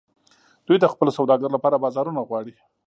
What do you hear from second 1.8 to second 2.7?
بازارونه غواړي